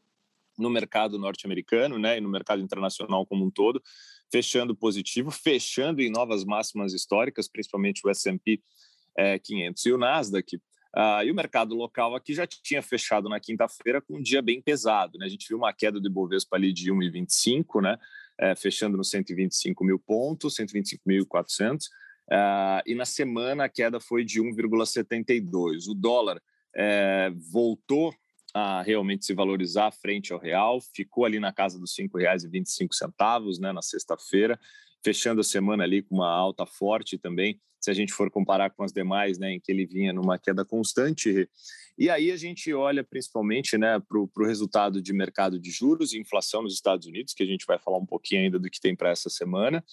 no 0.58 0.70
mercado 0.70 1.18
norte-americano 1.18 1.98
né, 1.98 2.18
e 2.18 2.22
no 2.22 2.30
mercado 2.30 2.62
internacional 2.62 3.26
como 3.26 3.46
um 3.46 3.52
todo. 3.52 3.82
fechando 4.32 4.76
positivo, 4.76 5.30
fechando 5.32 6.02
em 6.02 6.10
novas 6.10 6.44
máximas 6.44 6.94
históricas, 6.94 7.48
principalmente 7.48 8.02
o 8.06 8.10
S&P 8.10 8.62
é, 9.18 9.38
500 9.40 9.86
e 9.86 9.92
o 9.92 9.98
Nasdaq. 9.98 10.56
Uh, 10.96 11.26
e 11.26 11.32
o 11.32 11.36
mercado 11.36 11.74
local 11.74 12.16
aqui 12.16 12.36
já 12.36 12.46
tinha 12.46 12.82
fechado 12.82 13.28
na 13.28 13.40
quinta-feira 13.40 14.00
com 14.00 14.18
um 14.18 14.22
dia 14.22 14.44
bem 14.44 14.62
pesado. 14.62 15.18
Né? 15.18 15.26
A 15.26 15.30
gente 15.30 15.48
viu 15.48 15.58
uma 15.58 15.74
queda 15.74 16.00
do 16.00 16.08
Ibovespa 16.08 16.56
ali 16.56 16.72
de 16.72 16.92
1,25, 16.92 17.82
né? 17.82 17.98
É, 18.40 18.56
fechando 18.56 18.98
nos 18.98 19.10
125 19.10 19.84
mil 19.84 20.00
pontos, 20.00 20.56
125.400. 20.56 21.86
Uh, 22.30 22.82
e 22.86 22.96
na 22.96 23.06
semana 23.06 23.66
a 23.66 23.70
queda 23.70 24.00
foi 24.00 24.24
de 24.24 24.40
1,72. 24.40 25.88
O 25.90 25.96
dólar 25.96 26.40
é, 26.76 27.32
voltou 27.52 28.14
a 28.54 28.82
realmente 28.84 29.26
se 29.26 29.34
valorizar 29.34 29.92
frente 29.92 30.32
ao 30.32 30.40
real, 30.40 30.80
ficou 30.80 31.26
ali 31.26 31.40
na 31.40 31.52
casa 31.52 31.80
dos 31.80 31.98
R$ 31.98 32.08
5,25 32.08 33.60
né, 33.60 33.72
na 33.72 33.82
sexta-feira, 33.82 34.60
fechando 35.04 35.42
a 35.42 35.44
semana 35.44 35.84
ali 35.84 36.04
com 36.04 36.16
uma 36.16 36.30
alta 36.30 36.66
forte 36.66 37.18
também, 37.18 37.60
se 37.80 37.92
a 37.92 37.94
gente 37.94 38.14
for 38.14 38.32
comparar 38.32 38.70
com 38.70 38.84
as 38.84 38.94
demais, 38.94 39.38
né, 39.38 39.54
em 39.54 39.60
que 39.60 39.70
ele 39.70 39.86
vinha 39.86 40.14
numa 40.14 40.40
queda 40.40 40.64
constante. 40.64 41.50
E 41.98 42.10
aí 42.10 42.32
a 42.32 42.38
gente 42.38 42.74
olha 42.74 43.04
principalmente 43.04 43.78
né, 43.78 44.00
para 44.00 44.18
o 44.18 44.48
resultado 44.48 45.02
de 45.02 45.12
mercado 45.12 45.60
de 45.60 45.70
juros 45.70 46.14
e 46.14 46.20
inflação 46.20 46.62
nos 46.62 46.74
Estados 46.74 47.08
Unidos, 47.08 47.34
que 47.34 47.44
a 47.44 47.46
gente 47.46 47.66
vai 47.66 47.78
falar 47.78 47.98
um 47.98 48.06
pouquinho 48.06 48.44
ainda 48.44 48.58
do 48.58 48.70
que 48.70 48.80
tem 48.80 48.96
para 48.96 49.10
essa 49.10 49.30
semana, 49.30 49.84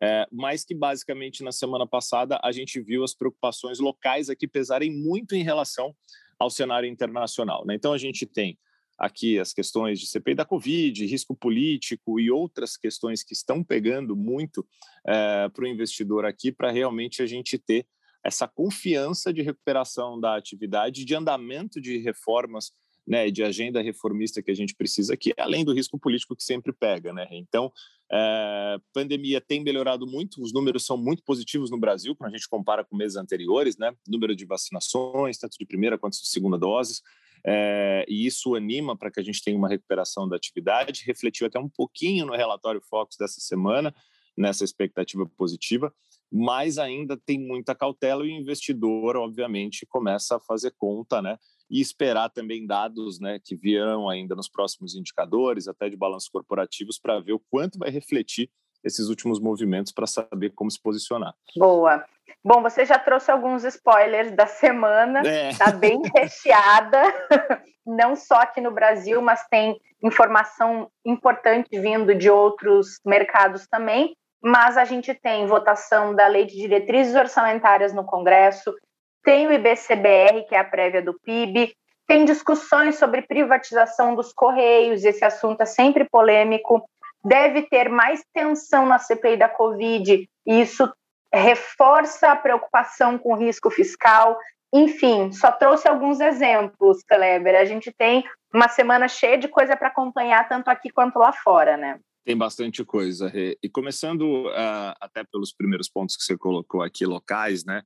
é, 0.00 0.28
mas 0.30 0.64
que 0.64 0.74
basicamente 0.74 1.42
na 1.42 1.50
semana 1.50 1.86
passada 1.86 2.38
a 2.44 2.52
gente 2.52 2.80
viu 2.80 3.02
as 3.02 3.14
preocupações 3.14 3.80
locais 3.80 4.30
aqui 4.30 4.46
pesarem 4.46 4.92
muito 4.92 5.34
em 5.34 5.42
relação 5.42 5.92
ao 6.40 6.50
cenário 6.50 6.88
internacional. 6.88 7.66
Né? 7.66 7.74
Então 7.74 7.92
a 7.92 7.98
gente 7.98 8.24
tem 8.24 8.58
aqui 8.98 9.38
as 9.38 9.52
questões 9.52 10.00
de 10.00 10.06
CPI 10.06 10.34
da 10.34 10.44
Covid, 10.44 11.06
risco 11.06 11.34
político 11.36 12.18
e 12.18 12.30
outras 12.30 12.76
questões 12.76 13.22
que 13.22 13.34
estão 13.34 13.62
pegando 13.62 14.16
muito 14.16 14.66
é, 15.06 15.48
para 15.48 15.64
o 15.64 15.68
investidor 15.68 16.24
aqui, 16.24 16.50
para 16.50 16.70
realmente 16.70 17.22
a 17.22 17.26
gente 17.26 17.58
ter 17.58 17.86
essa 18.24 18.46
confiança 18.46 19.32
de 19.32 19.40
recuperação 19.40 20.20
da 20.20 20.36
atividade, 20.36 21.04
de 21.04 21.14
andamento 21.14 21.80
de 21.80 21.98
reformas, 21.98 22.72
né, 23.06 23.30
de 23.30 23.42
agenda 23.42 23.82
reformista 23.82 24.42
que 24.42 24.50
a 24.50 24.54
gente 24.54 24.74
precisa 24.74 25.14
aqui, 25.14 25.32
além 25.38 25.64
do 25.64 25.72
risco 25.72 25.98
político 25.98 26.36
que 26.36 26.44
sempre 26.44 26.72
pega, 26.72 27.12
né? 27.12 27.26
Então, 27.30 27.72
é, 28.12 28.76
pandemia 28.92 29.40
tem 29.40 29.62
melhorado 29.62 30.06
muito, 30.06 30.42
os 30.42 30.52
números 30.52 30.84
são 30.84 30.96
muito 30.96 31.22
positivos 31.24 31.70
no 31.70 31.78
Brasil, 31.78 32.14
quando 32.14 32.32
a 32.32 32.36
gente 32.36 32.48
compara 32.48 32.84
com 32.84 32.96
meses 32.96 33.16
anteriores, 33.16 33.76
né? 33.76 33.92
Número 34.06 34.34
de 34.34 34.44
vacinações, 34.44 35.38
tanto 35.38 35.56
de 35.58 35.66
primeira 35.66 35.98
quanto 35.98 36.20
de 36.20 36.28
segunda 36.28 36.58
doses, 36.58 37.02
é, 37.44 38.04
e 38.08 38.26
isso 38.26 38.54
anima 38.54 38.96
para 38.96 39.10
que 39.10 39.20
a 39.20 39.22
gente 39.22 39.42
tenha 39.42 39.56
uma 39.56 39.68
recuperação 39.68 40.28
da 40.28 40.36
atividade. 40.36 41.04
Refletiu 41.06 41.46
até 41.46 41.58
um 41.58 41.68
pouquinho 41.68 42.26
no 42.26 42.34
relatório 42.34 42.80
Fox 42.82 43.16
dessa 43.16 43.40
semana, 43.40 43.94
nessa 44.36 44.64
expectativa 44.64 45.26
positiva, 45.36 45.92
mas 46.30 46.78
ainda 46.78 47.16
tem 47.16 47.38
muita 47.38 47.74
cautela 47.74 48.24
e 48.24 48.28
o 48.28 48.40
investidor, 48.40 49.16
obviamente, 49.16 49.86
começa 49.86 50.36
a 50.36 50.40
fazer 50.40 50.72
conta, 50.76 51.20
né? 51.20 51.38
E 51.70 51.80
esperar 51.80 52.28
também 52.30 52.66
dados 52.66 53.20
né, 53.20 53.38
que 53.42 53.54
virão 53.54 54.08
ainda 54.08 54.34
nos 54.34 54.48
próximos 54.48 54.96
indicadores, 54.96 55.68
até 55.68 55.88
de 55.88 55.96
balanços 55.96 56.28
corporativos, 56.28 56.98
para 56.98 57.20
ver 57.20 57.32
o 57.32 57.42
quanto 57.50 57.78
vai 57.78 57.90
refletir 57.90 58.50
esses 58.82 59.08
últimos 59.08 59.38
movimentos 59.38 59.92
para 59.92 60.06
saber 60.06 60.50
como 60.50 60.70
se 60.70 60.80
posicionar. 60.80 61.34
Boa. 61.56 62.04
Bom, 62.42 62.62
você 62.62 62.86
já 62.86 62.98
trouxe 62.98 63.30
alguns 63.30 63.64
spoilers 63.64 64.32
da 64.32 64.46
semana, 64.46 65.20
está 65.50 65.68
é. 65.68 65.72
bem 65.72 66.00
recheada, 66.16 67.02
não 67.86 68.16
só 68.16 68.36
aqui 68.36 68.60
no 68.60 68.70
Brasil, 68.70 69.20
mas 69.20 69.46
tem 69.48 69.78
informação 70.02 70.90
importante 71.04 71.78
vindo 71.78 72.14
de 72.14 72.30
outros 72.30 72.98
mercados 73.04 73.66
também. 73.68 74.16
Mas 74.42 74.78
a 74.78 74.86
gente 74.86 75.12
tem 75.12 75.46
votação 75.46 76.14
da 76.14 76.26
Lei 76.26 76.46
de 76.46 76.56
Diretrizes 76.56 77.14
Orçamentárias 77.14 77.92
no 77.92 78.06
Congresso, 78.06 78.74
tem 79.22 79.46
o 79.46 79.52
IBCBR, 79.52 80.46
que 80.48 80.54
é 80.54 80.58
a 80.58 80.64
prévia 80.64 81.02
do 81.02 81.18
PIB, 81.20 81.74
tem 82.06 82.24
discussões 82.24 82.96
sobre 82.96 83.22
privatização 83.22 84.14
dos 84.14 84.32
Correios, 84.32 85.04
esse 85.04 85.24
assunto 85.24 85.60
é 85.60 85.66
sempre 85.66 86.08
polêmico 86.08 86.84
deve 87.24 87.62
ter 87.62 87.88
mais 87.88 88.24
tensão 88.32 88.86
na 88.86 88.98
CPI 88.98 89.36
da 89.36 89.48
Covid, 89.48 90.28
e 90.46 90.60
isso 90.60 90.90
reforça 91.32 92.32
a 92.32 92.36
preocupação 92.36 93.18
com 93.18 93.34
o 93.34 93.36
risco 93.36 93.70
fiscal. 93.70 94.36
Enfim, 94.72 95.32
só 95.32 95.52
trouxe 95.52 95.88
alguns 95.88 96.20
exemplos, 96.20 97.02
Kleber. 97.04 97.54
A 97.56 97.64
gente 97.64 97.92
tem 97.92 98.24
uma 98.52 98.68
semana 98.68 99.06
cheia 99.06 99.38
de 99.38 99.48
coisa 99.48 99.76
para 99.76 99.88
acompanhar, 99.88 100.48
tanto 100.48 100.68
aqui 100.68 100.90
quanto 100.90 101.18
lá 101.18 101.32
fora, 101.32 101.76
né? 101.76 102.00
Tem 102.24 102.36
bastante 102.36 102.84
coisa, 102.84 103.28
Rê. 103.28 103.56
E 103.62 103.68
começando 103.68 104.46
uh, 104.48 104.94
até 105.00 105.24
pelos 105.24 105.52
primeiros 105.52 105.88
pontos 105.88 106.16
que 106.16 106.22
você 106.22 106.36
colocou 106.36 106.82
aqui, 106.82 107.06
locais, 107.06 107.64
né? 107.64 107.82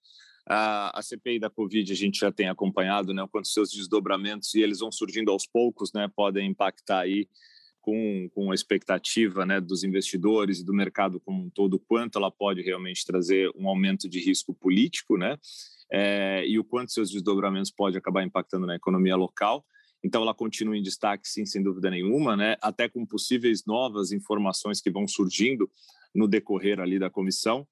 A 0.47 1.01
CPI 1.03 1.39
da 1.39 1.49
Covid 1.49 1.91
a 1.91 1.97
gente 1.97 2.19
já 2.19 2.31
tem 2.31 2.49
acompanhado, 2.49 3.15
né? 3.15 3.27
Quanto 3.31 3.49
seus 3.49 3.71
desdobramentos, 3.71 4.55
e 4.55 4.61
eles 4.61 4.81
vão 4.81 4.93
surgindo 4.93 5.31
aos 5.31 5.47
poucos, 5.47 5.93
né? 5.93 6.11
Podem 6.15 6.51
impactar 6.51 7.01
aí 7.01 7.27
com, 7.81 8.31
com 8.35 8.51
a 8.51 8.55
expectativa 8.55 9.45
né, 9.45 9.61
dos 9.61 9.85
investidores 9.85 10.61
e 10.61 10.65
do 10.65 10.73
mercado 10.73 11.21
como 11.21 11.45
um 11.45 11.51
todo, 11.51 11.79
quanto 11.79 12.19
ela 12.19 12.31
pode 12.31 12.63
realmente 12.63 13.05
trazer 13.05 13.51
um 13.55 13.69
aumento 13.69 14.09
de 14.09 14.19
risco 14.21 14.55
político, 14.55 15.19
né? 15.19 15.39
É, 15.93 16.47
e 16.47 16.59
o 16.59 16.65
quanto 16.65 16.93
seus 16.93 17.11
desdobramentos 17.11 17.71
pode 17.71 17.97
acabar 17.97 18.23
impactando 18.23 18.67
na 18.67 18.75
economia 18.75 19.17
local. 19.17 19.65
Então, 20.03 20.23
ela 20.23 20.35
continua 20.35 20.77
em 20.77 20.83
destaque, 20.83 21.27
sim, 21.27 21.47
sem 21.47 21.63
dúvida 21.63 21.91
nenhuma, 21.91 22.37
né? 22.37 22.57
até 22.61 22.89
com 22.89 23.07
possíveis 23.07 23.65
novas 23.67 24.13
informações 24.13 24.81
que 24.81 24.91
vão 24.91 25.09
surgindo 25.09 25.71
no 26.15 26.29
decorrer 26.29 26.79
ali 26.79 26.99
da 26.99 27.09
comissão. 27.09 27.67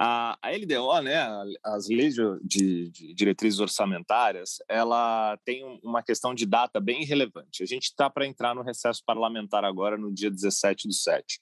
A, 0.00 0.38
a 0.40 0.50
LDO, 0.50 1.02
né, 1.02 1.18
as 1.64 1.88
leis 1.88 2.14
de, 2.14 2.90
de, 2.90 3.14
diretrizes 3.14 3.58
orçamentárias, 3.58 4.58
ela 4.68 5.36
tem 5.44 5.64
uma 5.82 6.02
questão 6.02 6.32
de 6.32 6.46
data 6.46 6.78
bem 6.78 7.04
relevante. 7.04 7.64
A 7.64 7.66
gente 7.66 7.84
está 7.84 8.08
para 8.08 8.26
entrar 8.26 8.54
no 8.54 8.62
recesso 8.62 9.02
parlamentar 9.04 9.64
agora, 9.64 9.98
no 9.98 10.12
dia 10.12 10.30
17 10.30 10.86
do 10.86 10.94
7. 10.94 11.40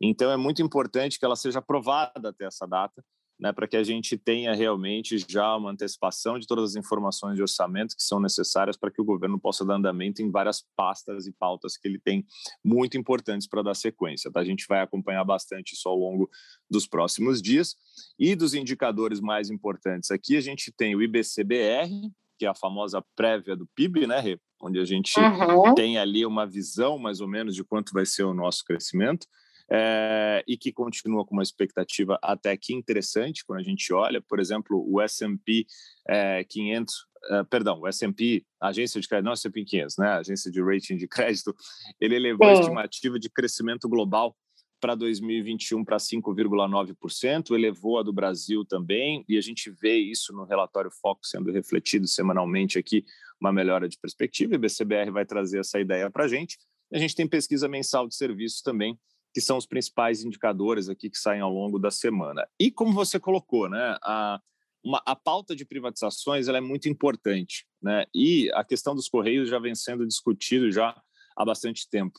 Então, 0.00 0.30
é 0.30 0.36
muito 0.36 0.62
importante 0.62 1.18
que 1.18 1.24
ela 1.24 1.34
seja 1.34 1.58
aprovada 1.58 2.28
até 2.28 2.44
essa 2.44 2.66
data, 2.66 3.04
né, 3.40 3.52
para 3.52 3.66
que 3.66 3.76
a 3.76 3.82
gente 3.82 4.18
tenha 4.18 4.54
realmente 4.54 5.16
já 5.26 5.56
uma 5.56 5.70
antecipação 5.70 6.38
de 6.38 6.46
todas 6.46 6.70
as 6.70 6.76
informações 6.76 7.36
de 7.36 7.42
orçamento 7.42 7.96
que 7.96 8.02
são 8.02 8.20
necessárias 8.20 8.76
para 8.76 8.90
que 8.90 9.00
o 9.00 9.04
governo 9.04 9.40
possa 9.40 9.64
dar 9.64 9.76
andamento 9.76 10.20
em 10.20 10.30
várias 10.30 10.62
pastas 10.76 11.26
e 11.26 11.32
pautas 11.32 11.76
que 11.76 11.88
ele 11.88 11.98
tem 11.98 12.24
muito 12.62 12.98
importantes 12.98 13.48
para 13.48 13.62
dar 13.62 13.74
sequência. 13.74 14.30
Tá? 14.30 14.40
A 14.40 14.44
gente 14.44 14.66
vai 14.68 14.82
acompanhar 14.82 15.24
bastante 15.24 15.72
isso 15.72 15.88
ao 15.88 15.96
longo 15.96 16.28
dos 16.68 16.86
próximos 16.86 17.40
dias. 17.40 17.74
E 18.18 18.36
dos 18.36 18.52
indicadores 18.52 19.20
mais 19.20 19.48
importantes 19.48 20.10
aqui, 20.10 20.36
a 20.36 20.40
gente 20.42 20.70
tem 20.70 20.94
o 20.94 21.02
IBCBR, 21.02 22.10
que 22.38 22.44
é 22.44 22.48
a 22.48 22.54
famosa 22.54 23.02
prévia 23.16 23.56
do 23.56 23.66
PIB, 23.74 24.06
né, 24.06 24.20
Rê? 24.20 24.38
onde 24.62 24.78
a 24.78 24.84
gente 24.84 25.18
uhum. 25.18 25.74
tem 25.74 25.96
ali 25.96 26.26
uma 26.26 26.46
visão 26.46 26.98
mais 26.98 27.22
ou 27.22 27.26
menos 27.26 27.54
de 27.54 27.64
quanto 27.64 27.94
vai 27.94 28.04
ser 28.04 28.24
o 28.24 28.34
nosso 28.34 28.62
crescimento 28.62 29.26
é, 29.72 30.42
e 30.48 30.56
que 30.56 30.72
continua 30.72 31.24
com 31.24 31.34
uma 31.34 31.42
expectativa 31.42 32.18
até 32.20 32.56
que 32.56 32.74
interessante 32.74 33.44
quando 33.44 33.60
a 33.60 33.62
gente 33.62 33.92
olha, 33.92 34.20
por 34.20 34.40
exemplo, 34.40 34.84
o 34.88 35.00
S&P 35.00 35.64
é, 36.08 36.44
500, 36.44 36.94
é, 37.30 37.44
perdão, 37.44 37.80
o 37.80 37.86
S&P, 37.86 38.44
agência 38.60 39.00
de 39.00 39.06
crédito, 39.06 39.26
não 39.26 39.32
S&P 39.32 39.64
500, 39.64 39.96
né, 39.98 40.08
agência 40.08 40.50
de 40.50 40.60
rating 40.60 40.96
de 40.96 41.06
crédito, 41.06 41.54
ele 42.00 42.16
elevou 42.16 42.48
a 42.48 42.54
estimativa 42.54 43.18
de 43.18 43.30
crescimento 43.30 43.88
global 43.88 44.36
para 44.80 44.94
2021 44.94 45.84
para 45.84 45.98
5,9%, 45.98 47.54
elevou 47.54 47.98
a 47.98 48.02
do 48.02 48.12
Brasil 48.12 48.64
também, 48.64 49.24
e 49.28 49.36
a 49.36 49.40
gente 49.40 49.70
vê 49.70 49.98
isso 49.98 50.32
no 50.32 50.44
relatório 50.44 50.90
Foco 50.90 51.20
sendo 51.24 51.52
refletido 51.52 52.08
semanalmente 52.08 52.78
aqui, 52.78 53.04
uma 53.38 53.52
melhora 53.52 53.88
de 53.88 53.98
perspectiva, 53.98 54.54
e 54.54 54.56
o 54.56 54.60
BCBR 54.60 55.10
vai 55.10 55.26
trazer 55.26 55.60
essa 55.60 55.78
ideia 55.78 56.10
para 56.10 56.24
a 56.24 56.28
gente. 56.28 56.58
A 56.92 56.98
gente 56.98 57.14
tem 57.14 57.28
pesquisa 57.28 57.68
mensal 57.68 58.08
de 58.08 58.16
serviços 58.16 58.62
também, 58.62 58.98
que 59.32 59.40
são 59.40 59.56
os 59.56 59.66
principais 59.66 60.24
indicadores 60.24 60.88
aqui 60.88 61.08
que 61.08 61.18
saem 61.18 61.40
ao 61.40 61.52
longo 61.52 61.78
da 61.78 61.90
semana. 61.90 62.46
E 62.58 62.70
como 62.70 62.92
você 62.92 63.18
colocou, 63.18 63.68
né, 63.68 63.96
a, 64.02 64.40
uma, 64.84 65.02
a 65.06 65.14
pauta 65.14 65.54
de 65.54 65.64
privatizações 65.64 66.48
ela 66.48 66.58
é 66.58 66.60
muito 66.60 66.88
importante, 66.88 67.66
né? 67.82 68.04
E 68.14 68.50
a 68.54 68.64
questão 68.64 68.94
dos 68.94 69.08
correios 69.08 69.48
já 69.48 69.58
vem 69.58 69.74
sendo 69.74 70.06
discutido 70.06 70.72
já 70.72 71.00
há 71.36 71.44
bastante 71.44 71.88
tempo. 71.88 72.18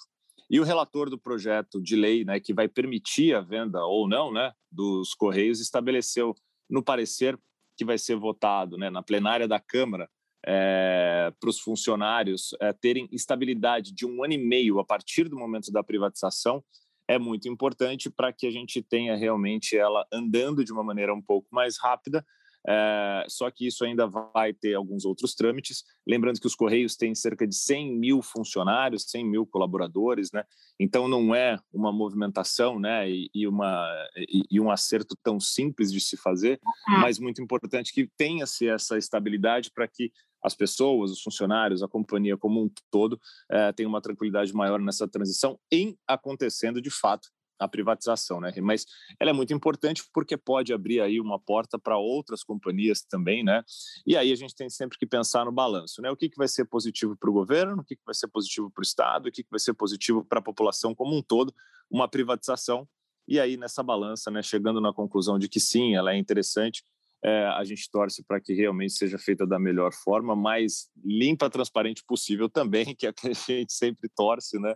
E 0.49 0.59
o 0.59 0.63
relator 0.63 1.09
do 1.09 1.17
projeto 1.17 1.81
de 1.81 1.95
lei, 1.95 2.25
né, 2.25 2.39
que 2.39 2.53
vai 2.53 2.67
permitir 2.67 3.33
a 3.33 3.41
venda 3.41 3.83
ou 3.85 4.07
não, 4.07 4.33
né, 4.33 4.51
dos 4.69 5.13
correios, 5.13 5.61
estabeleceu 5.61 6.35
no 6.69 6.83
parecer 6.83 7.39
que 7.77 7.85
vai 7.85 7.97
ser 7.97 8.15
votado, 8.15 8.77
né, 8.77 8.89
na 8.89 9.01
plenária 9.01 9.47
da 9.47 9.59
Câmara, 9.59 10.09
é, 10.45 11.31
para 11.39 11.49
os 11.49 11.59
funcionários 11.59 12.49
é, 12.59 12.73
terem 12.73 13.07
estabilidade 13.11 13.93
de 13.93 14.05
um 14.05 14.23
ano 14.23 14.33
e 14.33 14.37
meio 14.37 14.79
a 14.79 14.85
partir 14.85 15.29
do 15.29 15.37
momento 15.37 15.71
da 15.71 15.83
privatização 15.83 16.63
é 17.11 17.19
muito 17.19 17.49
importante 17.49 18.09
para 18.09 18.31
que 18.31 18.47
a 18.47 18.51
gente 18.51 18.81
tenha 18.81 19.17
realmente 19.17 19.77
ela 19.77 20.07
andando 20.11 20.63
de 20.63 20.71
uma 20.71 20.83
maneira 20.83 21.13
um 21.13 21.21
pouco 21.21 21.47
mais 21.51 21.77
rápida, 21.77 22.25
É, 22.67 23.25
só 23.27 23.49
que 23.49 23.65
isso 23.65 23.83
ainda 23.83 24.07
vai 24.07 24.53
ter 24.53 24.75
alguns 24.75 25.05
outros 25.05 25.33
trâmites. 25.33 25.83
Lembrando 26.07 26.39
que 26.39 26.47
os 26.47 26.55
Correios 26.55 26.95
têm 26.95 27.15
cerca 27.15 27.47
de 27.47 27.55
100 27.55 27.97
mil 27.97 28.21
funcionários, 28.21 29.09
100 29.09 29.25
mil 29.25 29.45
colaboradores, 29.45 30.31
né? 30.31 30.43
Então 30.79 31.07
não 31.07 31.33
é 31.33 31.57
uma 31.73 31.91
movimentação, 31.91 32.79
né? 32.79 33.09
E, 33.09 33.29
e 33.33 33.47
uma, 33.47 33.87
e, 34.15 34.43
e, 34.51 34.59
um 34.59 34.69
acerto 34.69 35.15
tão 35.23 35.39
simples 35.39 35.91
de 35.91 35.99
se 35.99 36.15
fazer, 36.17 36.59
uhum. 36.87 36.99
mas 36.99 37.19
muito 37.19 37.41
importante 37.41 37.93
que 37.93 38.09
tenha-se 38.17 38.67
essa 38.67 38.97
estabilidade 38.97 39.71
para 39.73 39.87
que 39.87 40.11
as 40.43 40.55
pessoas, 40.55 41.11
os 41.11 41.21
funcionários, 41.21 41.83
a 41.83 41.87
companhia 41.87 42.35
como 42.35 42.63
um 42.63 42.69
todo 42.89 43.19
é, 43.49 43.71
tenham 43.71 43.89
uma 43.89 44.01
tranquilidade 44.01 44.53
maior 44.53 44.79
nessa 44.79 45.07
transição 45.07 45.59
em 45.71 45.95
acontecendo 46.07 46.81
de 46.81 46.89
fato 46.89 47.29
a 47.61 47.67
privatização, 47.67 48.41
né? 48.41 48.51
Mas 48.59 48.85
ela 49.19 49.29
é 49.29 49.33
muito 49.33 49.53
importante 49.53 50.03
porque 50.11 50.35
pode 50.35 50.73
abrir 50.73 50.99
aí 50.99 51.21
uma 51.21 51.39
porta 51.39 51.77
para 51.77 51.95
outras 51.97 52.43
companhias 52.43 53.01
também, 53.03 53.43
né? 53.43 53.63
E 54.05 54.17
aí 54.17 54.31
a 54.31 54.35
gente 54.35 54.55
tem 54.55 54.67
sempre 54.67 54.97
que 54.97 55.05
pensar 55.05 55.45
no 55.45 55.51
balanço, 55.51 56.01
né? 56.01 56.09
O 56.09 56.17
que, 56.17 56.27
que 56.27 56.37
vai 56.37 56.47
ser 56.47 56.65
positivo 56.65 57.15
para 57.15 57.29
o 57.29 57.33
governo, 57.33 57.81
o 57.81 57.85
que, 57.85 57.95
que 57.95 58.01
vai 58.03 58.15
ser 58.15 58.27
positivo 58.27 58.71
para 58.71 58.81
o 58.81 58.83
Estado, 58.83 59.29
o 59.29 59.31
que, 59.31 59.43
que 59.43 59.49
vai 59.51 59.59
ser 59.59 59.73
positivo 59.75 60.25
para 60.25 60.39
a 60.39 60.41
população 60.41 60.95
como 60.95 61.15
um 61.15 61.21
todo, 61.21 61.53
uma 61.89 62.07
privatização. 62.07 62.87
E 63.27 63.39
aí 63.39 63.55
nessa 63.55 63.83
balança, 63.83 64.31
né? 64.31 64.41
Chegando 64.41 64.81
na 64.81 64.91
conclusão 64.91 65.37
de 65.37 65.47
que 65.47 65.59
sim, 65.59 65.95
ela 65.95 66.13
é 66.13 66.17
interessante, 66.17 66.83
é, 67.23 67.45
a 67.45 67.63
gente 67.63 67.89
torce 67.91 68.23
para 68.23 68.41
que 68.41 68.53
realmente 68.53 68.93
seja 68.93 69.17
feita 69.17 69.45
da 69.45 69.59
melhor 69.59 69.93
forma, 69.93 70.35
mais 70.35 70.89
limpa, 71.03 71.49
transparente 71.49 72.03
possível 72.05 72.49
também, 72.49 72.85
que 72.95 73.05
é 73.05 73.13
que 73.13 73.29
a 73.29 73.33
gente 73.33 73.73
sempre 73.73 74.09
torce, 74.15 74.59
né? 74.59 74.75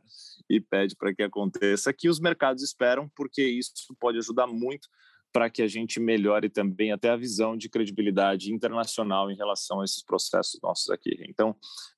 E 0.49 0.61
pede 0.61 0.95
para 0.95 1.13
que 1.13 1.23
aconteça, 1.23 1.91
que 1.91 2.07
os 2.07 2.19
mercados 2.19 2.63
esperam, 2.63 3.09
porque 3.15 3.43
isso 3.43 3.73
pode 3.99 4.17
ajudar 4.19 4.47
muito 4.47 4.87
para 5.33 5.49
que 5.49 5.61
a 5.61 5.67
gente 5.67 5.99
melhore 5.99 6.49
também 6.49 6.93
até 6.93 7.09
a 7.09 7.17
visão 7.17 7.57
de 7.57 7.67
credibilidade 7.67 8.53
internacional 8.53 9.29
em 9.29 9.35
relação 9.35 9.81
a 9.81 9.83
esses 9.83 10.01
processos 10.01 10.57
nossos 10.63 10.89
aqui. 10.89 11.17
Então, 11.27 11.53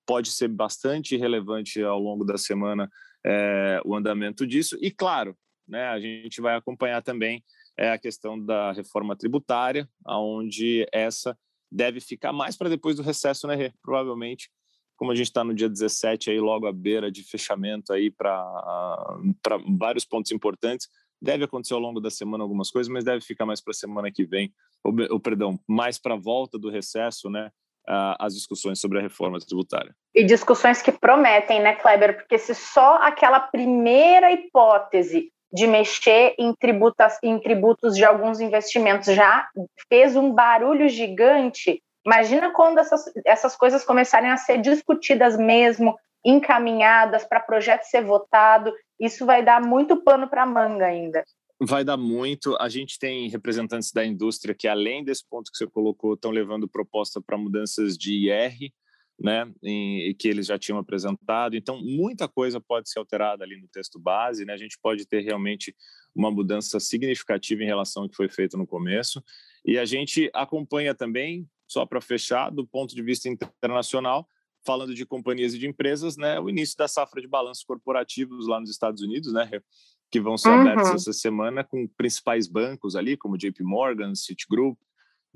pode 0.08 0.32
ser 0.32 0.48
bastante 0.48 1.16
relevante 1.16 1.84
ao 1.84 2.00
longo 2.00 2.26
da 2.26 2.36
semana 2.36 2.90
é, 3.24 3.80
o 3.86 3.96
andamento 3.96 4.48
disso, 4.48 4.76
e 4.82 4.90
claro, 4.90 5.38
né, 5.68 5.88
a 5.90 6.00
gente 6.00 6.42
vai 6.42 6.56
acompanhar 6.56 7.04
também 7.04 7.44
é 7.78 7.92
a 7.92 7.98
questão 7.98 8.40
da 8.40 8.72
reforma 8.72 9.16
tributária, 9.16 9.88
aonde 10.06 10.88
essa 10.92 11.38
deve 11.72 12.00
ficar 12.00 12.34
mais 12.34 12.58
para 12.58 12.70
depois 12.70 12.96
do 12.96 13.02
recesso, 13.02 13.46
né? 13.48 13.72
Provavelmente, 13.82 14.50
como 14.96 15.12
a 15.12 15.16
gente 15.16 15.28
está 15.28 15.44
no 15.44 15.54
dia 15.54 15.70
17, 15.70 16.32
aí 16.32 16.40
logo 16.40 16.66
à 16.66 16.74
beira 16.74 17.12
de 17.12 17.24
fechamento 17.24 17.94
aí 17.94 18.10
para 18.10 19.18
vários 19.78 20.06
pontos 20.06 20.32
importantes, 20.32 20.88
deve 21.22 21.44
acontecer 21.44 21.74
ao 21.74 21.80
longo 21.80 22.00
da 22.00 22.10
semana 22.10 22.44
algumas 22.44 22.72
coisas, 22.72 22.92
mas 22.92 23.04
deve 23.04 23.22
ficar 23.22 23.46
mais 23.46 23.62
para 23.62 23.72
a 23.72 23.76
semana 23.76 24.12
que 24.12 24.26
vem, 24.26 24.52
ou, 24.84 24.94
ou 25.12 25.20
perdão, 25.20 25.60
mais 25.68 26.00
para 26.00 26.16
a 26.16 26.20
volta 26.20 26.58
do 26.58 26.70
recesso, 26.70 27.30
né? 27.30 27.52
as 28.20 28.34
discussões 28.34 28.82
sobre 28.82 29.00
a 29.00 29.02
reforma 29.02 29.40
tributária. 29.40 29.96
E 30.14 30.24
discussões 30.24 30.82
que 30.82 30.92
prometem, 30.92 31.62
né, 31.62 31.74
Kleber? 31.76 32.18
Porque 32.18 32.38
se 32.38 32.54
só 32.54 32.98
aquela 32.98 33.40
primeira 33.40 34.32
hipótese 34.32 35.32
de 35.52 35.66
mexer 35.66 36.36
em, 36.38 36.54
tributas, 36.54 37.18
em 37.24 37.40
tributos 37.40 37.96
de 37.96 38.04
alguns 38.04 38.40
investimentos 38.40 39.14
já 39.14 39.48
fez 39.88 40.16
um 40.16 40.34
barulho 40.34 40.90
gigante. 40.90 41.82
Imagina 42.06 42.52
quando 42.52 42.80
essas, 42.80 43.06
essas 43.26 43.56
coisas 43.56 43.84
começarem 43.84 44.30
a 44.30 44.38
ser 44.38 44.60
discutidas 44.60 45.38
mesmo, 45.38 45.98
encaminhadas 46.24 47.24
para 47.26 47.40
projeto 47.40 47.84
ser 47.84 48.04
votado. 48.04 48.74
Isso 49.00 49.26
vai 49.26 49.44
dar 49.44 49.62
muito 49.62 50.04
pano 50.04 50.28
para 50.28 50.46
manga 50.46 50.86
ainda. 50.86 51.24
Vai 51.60 51.84
dar 51.84 51.98
muito. 51.98 52.56
A 52.60 52.70
gente 52.70 53.00
tem 53.00 53.30
representantes 53.30 53.92
da 53.92 54.06
indústria 54.06 54.54
que, 54.54 54.68
além 54.68 55.04
desse 55.04 55.28
ponto 55.28 55.52
que 55.52 55.58
você 55.58 55.66
colocou, 55.66 56.14
estão 56.14 56.30
levando 56.30 56.68
proposta 56.68 57.20
para 57.20 57.38
mudanças 57.38 57.98
de 57.98 58.30
IR, 58.30 58.72
né, 59.20 59.52
em, 59.64 60.14
que 60.16 60.28
eles 60.28 60.46
já 60.46 60.58
tinham 60.58 60.78
apresentado. 60.78 61.56
Então, 61.56 61.82
muita 61.82 62.28
coisa 62.28 62.62
pode 62.62 62.90
ser 62.90 63.00
alterada 63.00 63.44
ali 63.44 63.60
no 63.60 63.68
texto 63.68 64.00
base, 64.00 64.46
né? 64.46 64.54
A 64.54 64.58
gente 64.58 64.78
pode 64.82 65.08
ter 65.08 65.22
realmente 65.22 65.76
uma 66.16 66.32
mudança 66.32 66.80
significativa 66.80 67.64
em 67.64 67.68
relação 67.68 68.04
ao 68.04 68.10
que 68.10 68.16
foi 68.16 68.30
feito 68.30 68.58
no 68.58 68.68
começo. 68.68 69.24
E 69.66 69.78
a 69.78 69.86
gente 69.86 70.30
acompanha 70.34 70.94
também, 70.94 71.48
só 71.68 71.86
para 71.86 72.00
fechar, 72.00 72.50
do 72.50 72.66
ponto 72.66 72.96
de 72.96 73.02
vista 73.02 73.28
internacional, 73.28 74.28
falando 74.66 74.94
de 74.94 75.06
companhias 75.06 75.54
e 75.54 75.60
de 75.60 75.68
empresas, 75.68 76.18
né, 76.18 76.40
o 76.40 76.50
início 76.50 76.76
da 76.78 76.88
safra 76.88 77.22
de 77.22 77.28
balanços 77.28 77.64
corporativos 77.64 78.48
lá 78.48 78.60
nos 78.60 78.70
Estados 78.70 79.02
Unidos, 79.02 79.32
né, 79.32 79.50
que 80.12 80.20
vão 80.20 80.38
ser 80.38 80.50
uhum. 80.50 80.62
abertos 80.62 80.92
essa 80.92 81.14
semana 81.14 81.64
com 81.64 81.88
principais 81.88 82.48
bancos 82.48 82.96
ali, 82.96 83.16
como 83.16 83.38
JP 83.38 83.64
Morgan, 83.64 84.14
Citigroup, 84.16 84.78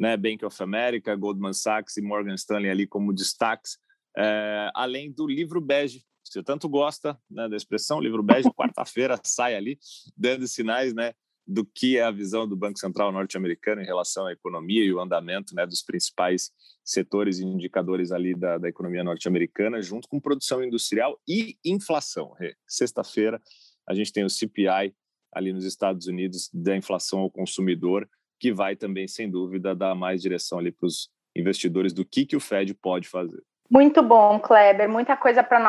né, 0.01 0.17
Bank 0.17 0.43
of 0.43 0.63
America, 0.63 1.15
Goldman 1.15 1.53
Sachs 1.53 1.95
e 1.95 2.01
Morgan 2.01 2.33
Stanley 2.33 2.71
ali 2.71 2.87
como 2.87 3.13
destaques, 3.13 3.77
é, 4.17 4.71
além 4.73 5.11
do 5.11 5.27
livro 5.27 5.61
bege. 5.61 6.03
Você 6.23 6.41
tanto 6.41 6.67
gosta 6.67 7.15
né, 7.29 7.47
da 7.47 7.55
expressão 7.55 8.01
livro 8.01 8.23
bege, 8.23 8.49
quarta-feira 8.57 9.19
sai 9.23 9.53
ali 9.53 9.77
dando 10.17 10.47
sinais, 10.47 10.91
né, 10.91 11.13
do 11.45 11.63
que 11.63 11.99
é 11.99 12.03
a 12.03 12.09
visão 12.09 12.47
do 12.47 12.55
Banco 12.55 12.79
Central 12.79 13.11
norte-americano 13.11 13.79
em 13.79 13.85
relação 13.85 14.25
à 14.25 14.33
economia 14.33 14.83
e 14.83 14.91
o 14.91 14.99
andamento 14.99 15.53
né, 15.53 15.67
dos 15.67 15.83
principais 15.83 16.49
setores 16.83 17.37
e 17.37 17.45
indicadores 17.45 18.11
ali 18.11 18.33
da, 18.33 18.57
da 18.57 18.67
economia 18.67 19.03
norte-americana, 19.03 19.83
junto 19.83 20.07
com 20.07 20.19
produção 20.19 20.63
industrial 20.63 21.21
e 21.27 21.59
inflação. 21.63 22.33
Sexta-feira 22.67 23.39
a 23.87 23.93
gente 23.93 24.11
tem 24.11 24.23
o 24.23 24.29
CPI 24.31 24.95
ali 25.31 25.53
nos 25.53 25.63
Estados 25.63 26.07
Unidos 26.07 26.49
da 26.51 26.75
inflação 26.75 27.19
ao 27.19 27.29
consumidor, 27.29 28.09
que 28.41 28.51
vai 28.51 28.75
também, 28.75 29.08
sem 29.08 29.30
dúvida, 29.30 29.75
dar 29.75 29.93
mais 29.93 30.19
direção 30.19 30.58
ali 30.58 30.71
para 30.71 30.88
os 30.88 31.10
investidores 31.36 31.93
do 31.93 32.04
que, 32.04 32.25
que 32.25 32.36
o 32.36 32.39
Fed 32.39 32.73
pode 32.73 33.08
fazer. 33.08 33.41
Muito 33.69 34.01
bom, 34.01 34.39
Kleber. 34.39 34.89
Muita 34.89 35.15
coisa 35.15 35.43
para 35.43 35.60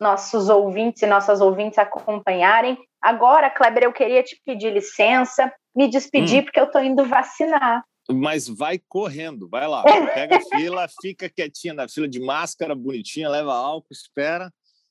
nossos 0.00 0.48
ouvintes 0.48 1.02
e 1.02 1.06
nossas 1.06 1.40
ouvintes 1.40 1.76
acompanharem. 1.76 2.78
Agora, 3.02 3.50
Kleber, 3.50 3.82
eu 3.82 3.92
queria 3.92 4.22
te 4.22 4.40
pedir 4.46 4.72
licença, 4.72 5.52
me 5.74 5.88
despedir, 5.88 6.40
hum. 6.40 6.44
porque 6.44 6.60
eu 6.60 6.64
estou 6.64 6.80
indo 6.80 7.04
vacinar. 7.04 7.84
Mas 8.08 8.46
vai 8.46 8.80
correndo, 8.88 9.48
vai 9.48 9.66
lá, 9.66 9.82
pega 10.14 10.36
a 10.36 10.56
fila, 10.56 10.86
fica 11.02 11.28
quietinha 11.28 11.74
na 11.74 11.88
fila 11.88 12.08
de 12.08 12.20
máscara, 12.20 12.76
bonitinha, 12.76 13.28
leva 13.28 13.52
álcool, 13.52 13.88
espera. 13.90 14.50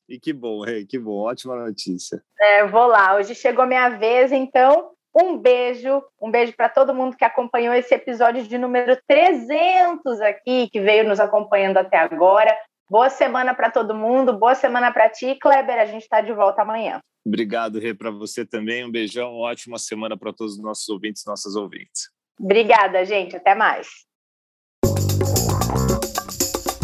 E 0.10 0.20
que 0.20 0.34
bom, 0.34 0.62
que 0.90 1.00
bom, 1.00 1.22
ótima 1.22 1.56
notícia. 1.56 2.22
É, 2.38 2.68
vou 2.68 2.86
lá, 2.86 3.16
hoje 3.16 3.34
chegou 3.34 3.66
minha 3.66 3.90
vez, 3.90 4.34
então 4.34 4.92
um 5.16 5.38
beijo, 5.38 6.04
um 6.20 6.32
beijo 6.32 6.54
para 6.56 6.70
todo 6.70 6.94
mundo 6.94 7.16
que 7.16 7.24
acompanhou 7.24 7.74
esse 7.74 7.94
episódio 7.94 8.44
de 8.44 8.58
número 8.58 8.98
300 9.08 10.20
aqui, 10.22 10.70
que 10.72 10.80
veio 10.80 11.08
nos 11.08 11.20
acompanhando 11.20 11.78
até 11.78 11.98
agora. 11.98 12.56
Boa 12.90 13.10
semana 13.10 13.54
para 13.54 13.70
todo 13.70 13.96
mundo, 13.96 14.38
boa 14.38 14.56
semana 14.56 14.92
para 14.92 15.10
ti, 15.10 15.36
Kleber. 15.36 15.80
A 15.80 15.86
gente 15.86 16.04
está 16.04 16.22
de 16.22 16.34
volta 16.34 16.62
amanhã. 16.64 17.00
Obrigado, 17.26 17.80
Rê, 17.80 17.94
para 17.94 18.12
você 18.12 18.46
também. 18.46 18.84
Um 18.84 18.92
beijão, 18.92 19.36
ótima 19.36 19.78
semana 19.78 20.18
para 20.18 20.34
todos 20.34 20.54
os 20.54 20.62
nossos 20.62 20.90
ouvintes 20.90 21.24
e 21.24 21.28
nossas 21.28 21.56
ouvintes. 21.56 22.10
Obrigada, 22.40 23.06
gente. 23.06 23.36
Até 23.36 23.56
mais. 23.56 23.88